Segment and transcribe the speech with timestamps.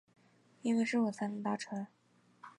[0.63, 1.85] 因为是我才能达成